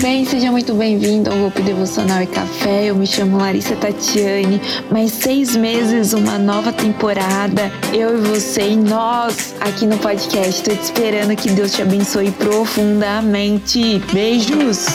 [0.00, 0.24] bem?
[0.24, 2.86] Seja muito bem-vindo ao Hope Devocional e Café.
[2.86, 4.60] Eu me chamo Larissa Tatiane.
[4.90, 7.70] Mais seis meses, uma nova temporada.
[7.92, 10.62] Eu e você e nós aqui no podcast.
[10.62, 14.00] Tô te esperando que Deus te abençoe profundamente.
[14.12, 14.86] Beijos!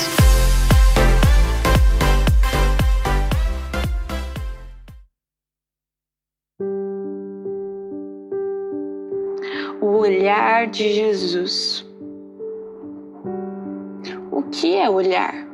[9.81, 11.92] O olhar de Jesus.
[14.53, 15.47] Que é olhar?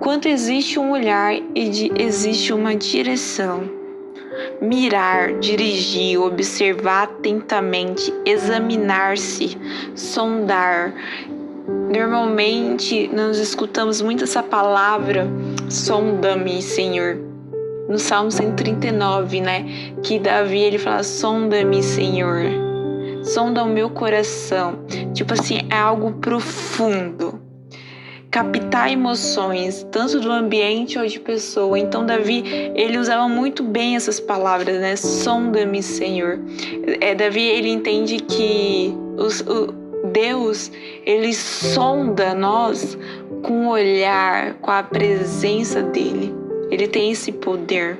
[0.00, 3.62] Quando existe um olhar e existe uma direção,
[4.60, 9.56] mirar, dirigir, observar atentamente, examinar-se,
[9.94, 10.92] sondar.
[11.90, 15.26] Normalmente nós escutamos muito essa palavra,
[15.70, 17.16] sonda-me, Senhor.
[17.88, 19.64] No Salmo 139, né,
[20.02, 22.67] que Davi ele fala: "Sonda-me, Senhor"
[23.22, 24.80] sonda o meu coração.
[25.14, 27.40] Tipo assim, é algo profundo.
[28.30, 31.78] Captar emoções, tanto do ambiente ou de pessoa.
[31.78, 34.96] Então, Davi, ele usava muito bem essas palavras, né?
[34.96, 36.38] Sonda-me, Senhor.
[37.00, 39.72] É, Davi, ele entende que os, o
[40.12, 40.70] Deus,
[41.06, 42.98] ele sonda nós
[43.42, 46.34] com o olhar, com a presença dele.
[46.70, 47.98] Ele tem esse poder.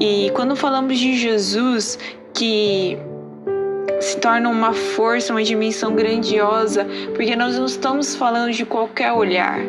[0.00, 1.98] E quando falamos de Jesus,
[2.32, 2.98] que
[4.04, 9.60] se torna uma força, uma dimensão grandiosa, porque nós não estamos falando de qualquer olhar,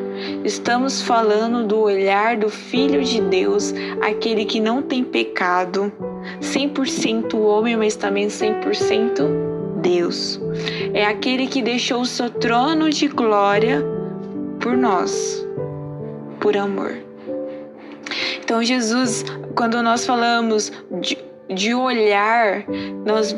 [0.44, 5.92] estamos falando do olhar do Filho de Deus, aquele que não tem pecado,
[6.42, 9.24] 100% homem, mas também 100%
[9.82, 10.42] Deus.
[10.94, 13.86] É aquele que deixou o seu trono de glória
[14.60, 15.48] por nós,
[16.42, 16.98] por amor.
[18.44, 19.24] Então, Jesus,
[19.56, 21.18] quando nós falamos de,
[21.50, 22.66] de olhar,
[23.06, 23.34] nós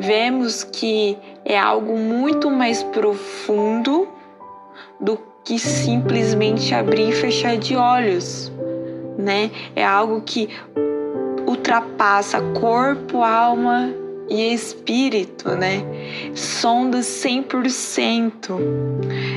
[0.00, 4.08] vemos que é algo muito mais profundo
[5.00, 8.50] do que simplesmente abrir e fechar de olhos,
[9.16, 9.50] né?
[9.74, 10.48] É algo que
[11.46, 13.94] ultrapassa corpo, alma
[14.28, 15.84] e espírito, né?
[16.34, 18.58] Sonda 100%.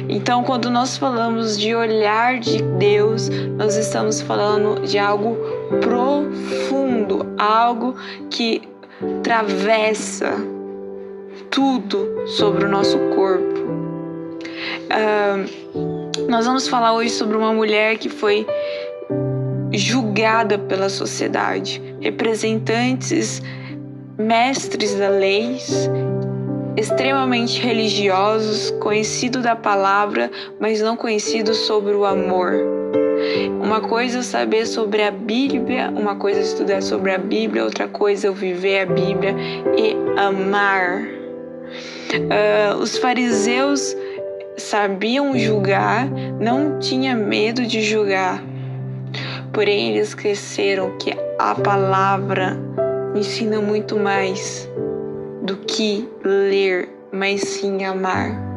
[0.10, 5.38] Então, quando nós falamos de olhar de Deus, nós estamos falando de algo
[5.80, 7.96] profundo, algo
[8.32, 8.64] que
[9.20, 10.59] atravessa
[11.50, 13.60] tudo sobre o nosso corpo.
[14.90, 18.46] Uh, nós vamos falar hoje sobre uma mulher que foi
[19.72, 23.42] julgada pela sociedade, representantes,
[24.18, 25.58] mestres da lei,
[26.76, 32.54] extremamente religiosos, conhecidos da palavra, mas não conhecidos sobre o amor.
[33.62, 37.88] Uma coisa é saber sobre a Bíblia, uma coisa é estudar sobre a Bíblia, outra
[37.88, 39.36] coisa é viver a Bíblia
[39.78, 41.19] e amar.
[42.14, 43.96] Uh, os fariseus
[44.58, 46.10] sabiam julgar,
[46.40, 48.44] não tinha medo de julgar.
[49.54, 52.58] Porém, eles esqueceram que a palavra
[53.16, 54.70] ensina muito mais
[55.42, 58.50] do que ler, mas sim amar.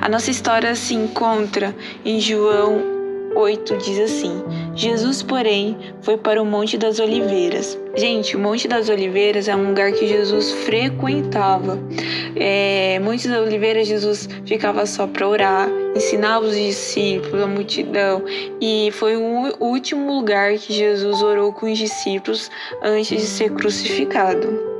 [0.00, 1.74] A nossa história se encontra
[2.04, 2.97] em João
[3.38, 4.42] 8 diz assim:
[4.74, 7.78] Jesus, porém, foi para o Monte das Oliveiras.
[7.94, 11.78] Gente, o Monte das Oliveiras é um lugar que Jesus frequentava.
[12.34, 18.24] É, Monte das Oliveiras, Jesus ficava só para orar, ensinava os discípulos, a multidão,
[18.60, 22.50] e foi o último lugar que Jesus orou com os discípulos
[22.82, 24.77] antes de ser crucificado.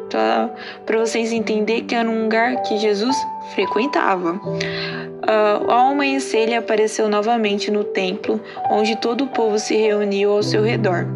[0.86, 3.16] Para vocês entenderem que era um lugar que Jesus
[3.54, 4.32] frequentava.
[4.32, 10.42] Uh, ao amanhecer, ele apareceu novamente no templo, onde todo o povo se reuniu ao
[10.42, 11.06] seu redor.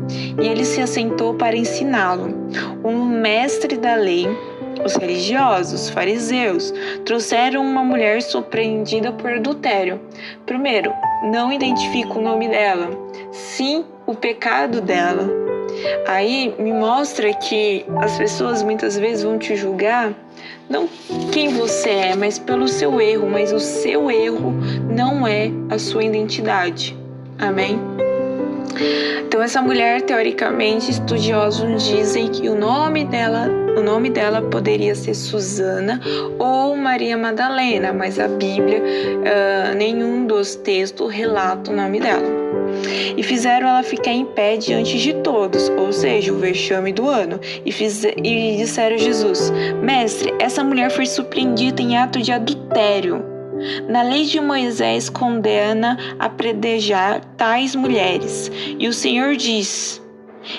[0.40, 2.34] E ele se assentou para ensiná-lo.
[2.84, 4.28] Um mestre da lei,
[4.84, 6.74] os religiosos, os fariseus,
[7.04, 10.00] trouxeram uma mulher surpreendida por adultério.
[10.44, 10.92] Primeiro,
[11.24, 12.90] não identifica o nome dela,
[13.30, 15.51] sim o pecado dela.
[16.06, 20.12] Aí me mostra que as pessoas muitas vezes vão te julgar
[20.68, 20.88] não
[21.30, 24.52] quem você é, mas pelo seu erro, mas o seu erro
[24.88, 26.96] não é a sua identidade.
[27.38, 27.78] Amém?
[29.26, 35.14] Então essa mulher, teoricamente, estudiosos dizem que o nome dela, o nome dela poderia ser
[35.14, 36.00] Susana
[36.38, 42.41] ou Maria Madalena, mas a Bíblia, uh, nenhum dos textos relata o nome dela
[43.16, 47.40] e fizeram ela ficar em pé diante de todos, ou seja, o vexame do ano,
[47.64, 49.52] e, fiz, e disseram a Jesus:
[49.82, 53.24] Mestre, essa mulher foi surpreendida em ato de adultério.
[53.88, 60.02] Na lei de Moisés condena a predejar tais mulheres, e o Senhor diz: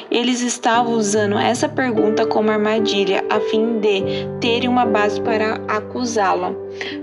[0.09, 4.01] eles estavam usando essa pergunta como armadilha a fim de
[4.39, 6.53] terem uma base para acusá-la.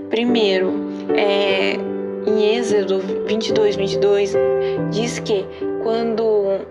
[0.09, 1.77] Primeiro, É,
[2.25, 4.33] em Êxodo 22, 22,
[4.91, 5.45] diz que
[5.83, 6.23] quando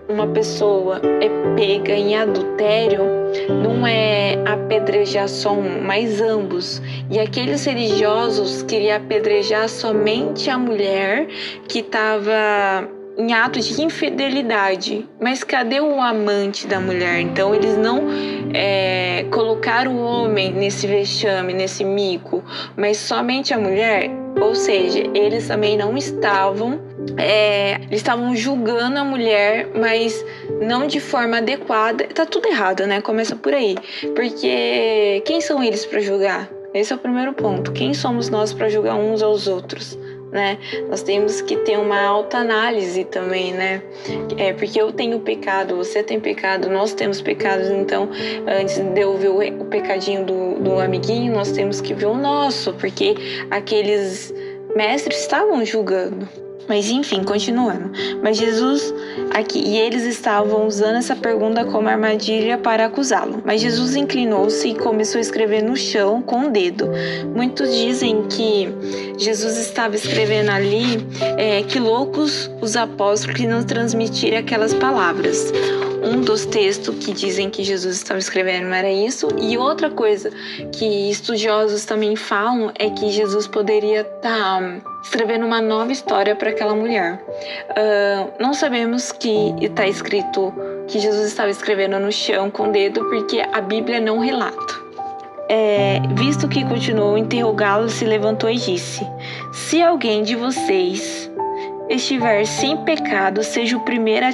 [0.07, 3.01] uma pessoa é pega em adultério,
[3.63, 6.81] não é apedrejar só um, mas ambos.
[7.09, 11.27] E aqueles religiosos queriam apedrejar somente a mulher
[11.67, 12.87] que estava
[13.17, 15.07] em ato de infidelidade.
[15.19, 17.19] Mas cadê o amante da mulher?
[17.19, 18.07] Então eles não
[18.53, 22.43] é, colocaram o homem nesse vexame, nesse mico,
[22.77, 24.20] mas somente a mulher.
[24.41, 26.81] Ou seja, eles também não estavam,
[27.15, 30.25] é, eles estavam julgando a mulher, mas
[30.59, 32.07] não de forma adequada.
[32.07, 32.99] Tá tudo errado, né?
[33.01, 33.75] Começa por aí,
[34.15, 36.49] porque quem são eles para julgar?
[36.73, 37.71] Esse é o primeiro ponto.
[37.71, 39.97] Quem somos nós para julgar uns aos outros?
[40.31, 40.57] Né?
[40.89, 43.81] Nós temos que ter uma alta análise também, né?
[44.37, 48.09] É porque eu tenho pecado, você tem pecado, nós temos pecados, então
[48.47, 52.73] antes de eu ver o, pecadinho do, do amiguinho, nós temos que ver o nosso,
[52.73, 53.15] porque
[53.49, 54.33] aqueles
[54.75, 56.27] mestres estavam julgando.
[56.71, 57.91] Mas enfim, continuando.
[58.23, 58.93] Mas Jesus
[59.33, 63.41] aqui e eles estavam usando essa pergunta como armadilha para acusá-lo.
[63.43, 66.87] Mas Jesus inclinou-se e começou a escrever no chão com o dedo.
[67.35, 68.69] Muitos dizem que
[69.17, 71.05] Jesus estava escrevendo ali
[71.37, 75.51] é, que loucos os apóstolos que não transmitiram aquelas palavras
[76.03, 80.31] um dos textos que dizem que Jesus estava escrevendo era isso, e outra coisa
[80.71, 86.49] que estudiosos também falam é que Jesus poderia estar tá escrevendo uma nova história para
[86.49, 87.23] aquela mulher.
[87.69, 90.53] Uh, não sabemos que está escrito
[90.87, 94.81] que Jesus estava escrevendo no chão com o dedo, porque a Bíblia não relata.
[95.49, 99.05] É, visto que continuou interrogá-lo, se levantou e disse:
[99.51, 101.29] Se alguém de vocês
[101.89, 104.25] estiver sem pecado, seja o primeiro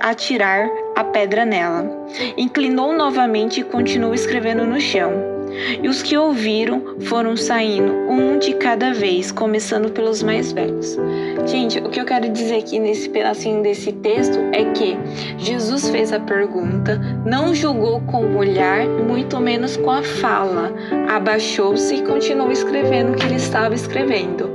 [0.00, 1.90] a tirar a pedra nela.
[2.36, 5.34] Inclinou novamente e continuou escrevendo no chão.
[5.82, 10.98] E os que ouviram foram saindo, um de cada vez, começando pelos mais velhos.
[11.46, 14.96] Gente, o que eu quero dizer aqui nesse pedacinho desse texto é que
[15.38, 20.72] Jesus fez a pergunta, não julgou com o olhar, muito menos com a fala.
[21.08, 24.50] Abaixou-se e continuou escrevendo o que ele estava escrevendo.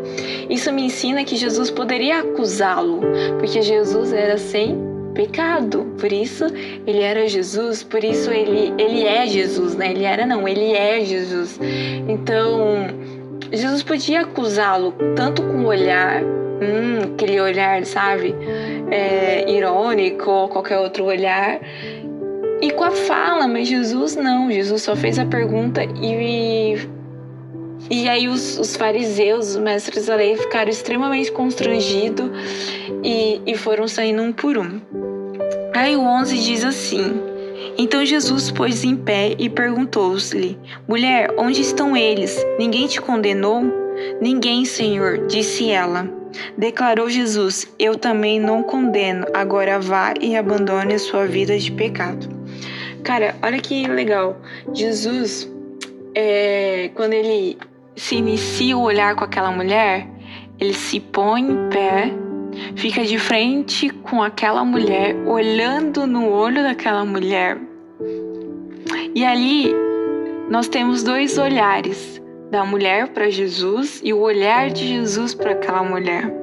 [0.49, 3.01] Isso me ensina que Jesus poderia acusá-lo,
[3.39, 5.85] porque Jesus era sem pecado.
[5.99, 6.45] Por isso
[6.85, 9.91] ele era Jesus, por isso ele, ele é Jesus, né?
[9.91, 11.59] Ele era não, ele é Jesus.
[12.07, 12.87] Então,
[13.51, 18.35] Jesus podia acusá-lo tanto com o olhar, hum, aquele olhar, sabe,
[18.91, 21.59] é, irônico ou qualquer outro olhar,
[22.61, 24.51] e com a fala, mas Jesus não.
[24.51, 26.77] Jesus só fez a pergunta e
[27.89, 32.29] e aí os, os, fariseus, os mestres da lei, ficaram extremamente constrangidos
[33.03, 34.79] e, e foram saindo um por um.
[35.73, 37.21] Aí o 11 diz assim:
[37.77, 40.57] Então Jesus pôs em pé e perguntou-lhe:
[40.87, 42.37] Mulher, onde estão eles?
[42.59, 43.63] Ninguém te condenou?
[44.21, 46.07] Ninguém, Senhor, disse ela.
[46.57, 49.25] Declarou Jesus: Eu também não condeno.
[49.33, 52.27] Agora vá e abandone a sua vida de pecado.
[53.03, 54.37] Cara, olha que legal.
[54.73, 55.49] Jesus,
[56.13, 57.57] é, quando ele
[57.95, 60.07] se inicia o olhar com aquela mulher,
[60.59, 62.13] ele se põe em pé
[62.75, 67.57] fica de frente com aquela mulher, olhando no olho daquela mulher.
[69.13, 69.73] E ali
[70.49, 75.83] nós temos dois olhares, da mulher para Jesus e o olhar de Jesus para aquela
[75.83, 76.33] mulher.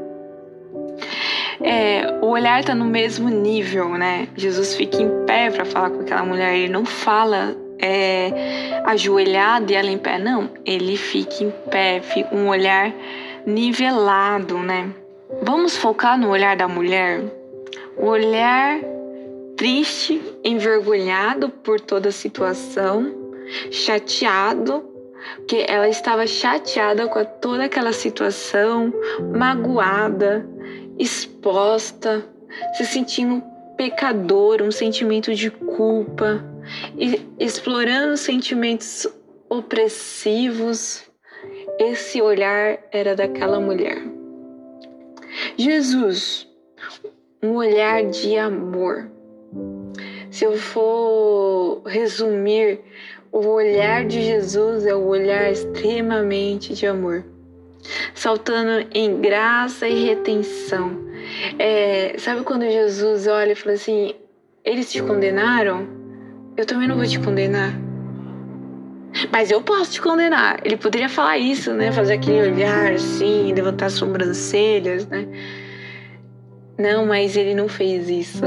[1.60, 4.28] É, o olhar está no mesmo nível, né?
[4.36, 9.76] Jesus fica em pé para falar com aquela mulher, ele não fala é, ajoelhado e
[9.76, 10.50] ela em pé, não.
[10.64, 12.92] Ele fica em pé, fica um olhar
[13.46, 14.90] nivelado, né?
[15.42, 17.22] Vamos focar no olhar da mulher?
[17.96, 18.80] O olhar
[19.56, 23.12] triste, envergonhado por toda a situação,
[23.70, 24.84] chateado,
[25.36, 28.92] porque ela estava chateada com toda aquela situação,
[29.34, 30.46] magoada,
[30.98, 32.24] exposta,
[32.74, 33.42] se sentindo
[33.76, 36.44] pecador, um sentimento de culpa,
[37.38, 39.06] explorando sentimentos
[39.48, 41.04] opressivos.
[41.78, 44.02] Esse olhar era daquela mulher.
[45.56, 46.48] Jesus,
[47.42, 49.10] um olhar de amor.
[50.30, 52.80] Se eu for resumir,
[53.30, 57.24] o olhar de Jesus é o olhar extremamente de amor,
[58.14, 61.04] saltando em graça e retenção.
[61.58, 64.14] É, sabe quando Jesus olha e fala assim:
[64.64, 66.05] Eles te condenaram?
[66.56, 67.74] Eu também não vou te condenar.
[69.30, 70.58] Mas eu posso te condenar.
[70.64, 71.92] Ele poderia falar isso, né?
[71.92, 75.26] Fazer aquele olhar assim, levantar as sobrancelhas, né?
[76.78, 78.44] Não, mas ele não fez isso.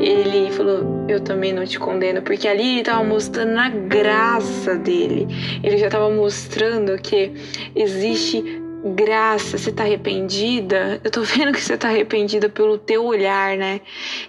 [0.00, 5.26] Ele falou: Eu também não te condeno, porque ali ele estava mostrando a graça dele.
[5.62, 7.32] Ele já estava mostrando que
[7.74, 11.00] existe graça, você tá arrependida?
[11.02, 13.80] Eu tô vendo que você tá arrependida pelo teu olhar, né?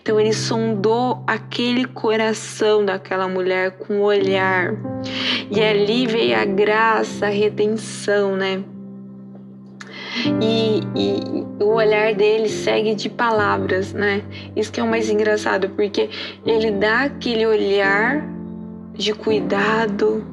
[0.01, 4.75] Então ele sondou aquele coração daquela mulher com o olhar.
[5.51, 8.63] E ali veio a graça, a redenção, né?
[10.41, 14.23] E, e, o olhar dele segue de palavras, né?
[14.55, 16.09] Isso que é o mais engraçado, porque
[16.45, 18.27] ele dá aquele olhar
[18.93, 20.25] de cuidado,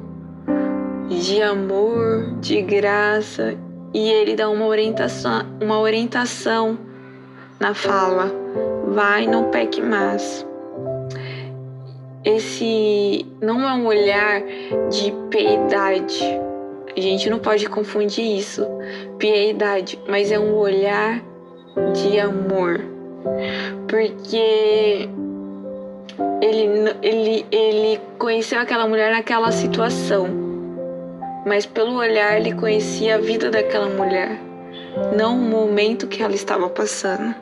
[1.07, 3.55] de amor, de graça
[3.95, 6.77] e ele dá uma orientação, uma orientação
[7.57, 8.29] na fala.
[8.89, 10.45] Vai, não peque mais.
[12.25, 14.41] Esse não é um olhar
[14.91, 16.21] de piedade.
[16.95, 18.67] A gente não pode confundir isso,
[19.17, 21.21] piedade, mas é um olhar
[21.93, 22.81] de amor.
[23.87, 25.07] Porque
[26.41, 30.44] ele, ele, ele conheceu aquela mulher naquela situação
[31.45, 34.39] mas pelo olhar ele conhecia a vida daquela mulher,
[35.15, 37.35] não o momento que ela estava passando.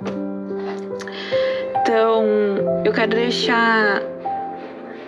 [1.82, 2.26] Então,
[2.84, 4.02] eu quero deixar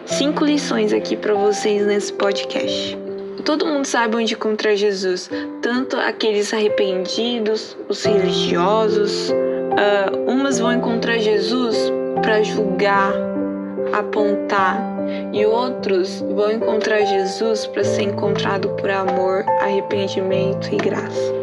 [0.05, 2.97] cinco lições aqui para vocês nesse podcast.
[3.43, 5.29] Todo mundo sabe onde encontrar Jesus,
[5.61, 9.29] tanto aqueles arrependidos, os religiosos.
[9.29, 11.77] Uh, umas vão encontrar Jesus
[12.23, 13.13] para julgar,
[13.93, 14.94] apontar,
[15.33, 21.33] e outros vão encontrar Jesus para ser encontrado por amor, arrependimento e graça.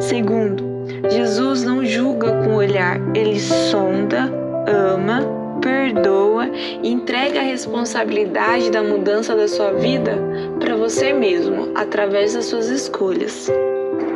[0.00, 0.64] Segundo,
[1.10, 4.30] Jesus não julga com o olhar, ele sonda,
[4.66, 5.20] ama,
[5.60, 6.48] perdoa
[6.82, 10.12] e entrega a responsabilidade da mudança da sua vida
[10.60, 13.50] para você mesmo, através das suas escolhas.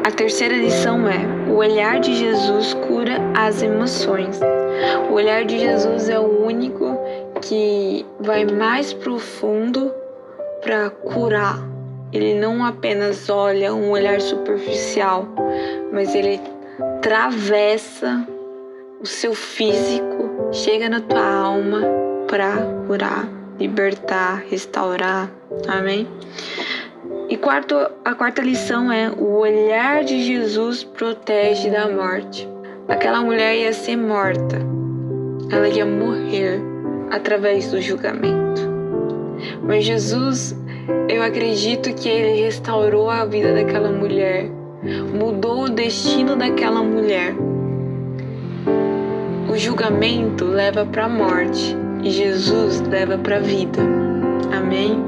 [0.05, 4.41] A terceira lição é: o olhar de Jesus cura as emoções.
[5.11, 6.98] O olhar de Jesus é o único
[7.41, 9.93] que vai mais profundo
[10.63, 11.59] para curar.
[12.13, 15.27] Ele não apenas olha um olhar superficial,
[15.93, 16.41] mas ele
[17.03, 18.27] travessa
[19.01, 21.83] o seu físico, chega na tua alma
[22.27, 23.29] para curar,
[23.59, 25.31] libertar, restaurar.
[25.69, 26.09] Amém?
[27.29, 32.49] E quarto, a quarta lição é: o olhar de Jesus protege da morte.
[32.89, 34.57] Aquela mulher ia ser morta,
[35.51, 36.78] ela ia morrer
[37.11, 38.69] através do julgamento.
[39.63, 40.57] Mas Jesus,
[41.09, 44.51] eu acredito que ele restaurou a vida daquela mulher,
[45.15, 47.35] mudou o destino daquela mulher.
[49.51, 53.81] O julgamento leva para a morte e Jesus leva para a vida.
[54.57, 55.03] Amém?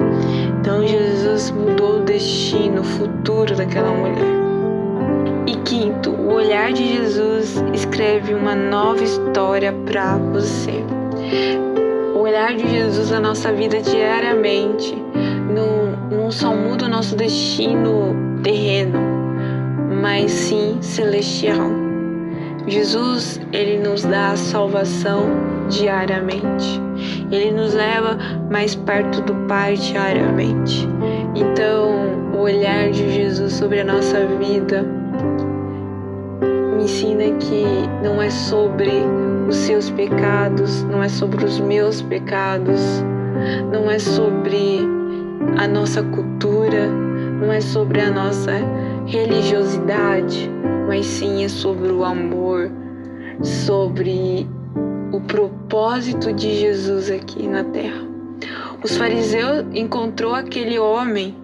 [0.61, 4.41] Então Jesus mudou o destino, o futuro daquela mulher.
[5.47, 10.85] E quinto, o olhar de Jesus escreve uma nova história para você
[12.21, 14.95] o olhar de Jesus na nossa vida diariamente
[15.55, 18.99] não, não só muda o nosso destino terreno,
[20.03, 21.71] mas sim celestial.
[22.67, 25.31] Jesus, ele nos dá a salvação
[25.71, 26.79] diariamente.
[27.33, 28.19] Ele nos leva
[28.51, 30.87] mais perto do Pai diariamente.
[31.35, 34.85] Então, o olhar de Jesus sobre a nossa vida
[36.81, 37.63] me ensina que
[38.03, 38.91] não é sobre
[39.47, 42.81] os seus pecados, não é sobre os meus pecados,
[43.71, 44.81] não é sobre
[45.59, 48.53] a nossa cultura, não é sobre a nossa
[49.07, 50.51] religiosidade,
[50.87, 52.71] mas sim é sobre o amor,
[53.43, 54.49] sobre
[55.13, 58.09] o propósito de Jesus aqui na terra.
[58.83, 61.37] Os fariseus encontrou aquele homem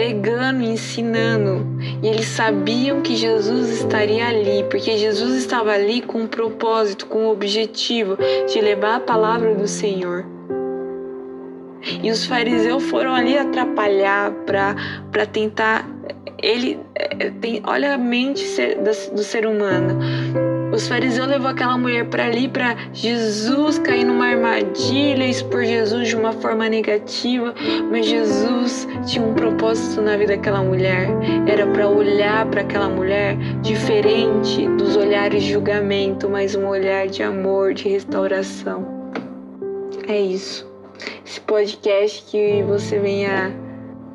[0.00, 1.66] pregando, ensinando.
[2.02, 7.26] E eles sabiam que Jesus estaria ali, porque Jesus estava ali com um propósito, com
[7.26, 8.16] um objetivo
[8.50, 10.24] de levar a palavra do Senhor.
[12.02, 15.86] E os fariseus foram ali atrapalhar para tentar.
[16.42, 18.42] Ele eh, tem, olha a mente
[19.12, 19.98] do ser humano
[20.80, 26.16] os fariseus levou aquela mulher para ali para Jesus cair numa armadilha, expor Jesus de
[26.16, 27.54] uma forma negativa,
[27.90, 31.08] mas Jesus tinha um propósito na vida daquela mulher.
[31.46, 37.22] Era para olhar para aquela mulher diferente dos olhares de julgamento, mas um olhar de
[37.22, 38.86] amor, de restauração.
[40.08, 40.66] É isso.
[41.26, 43.54] Esse podcast que você venha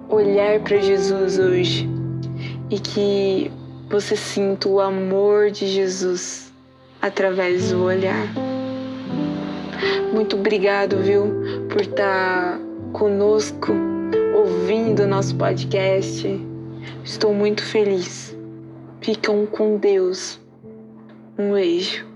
[0.10, 1.88] olhar para Jesus hoje
[2.72, 3.52] e que
[3.88, 6.45] você sinta o amor de Jesus
[7.06, 8.28] através do olhar.
[10.12, 11.28] Muito obrigado, viu,
[11.70, 12.60] por estar
[12.94, 13.74] conosco,
[14.36, 16.28] ouvindo o nosso podcast.
[17.04, 18.36] Estou muito feliz.
[19.02, 20.40] Ficam com Deus.
[21.38, 22.15] Um beijo.